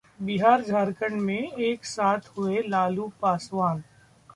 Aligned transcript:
बिहार-झारखंड 0.19 1.21
में 1.21 1.51
एक 1.51 1.85
साथ 1.85 2.29
हुए 2.37 2.61
लालू-पासवान 2.67 3.83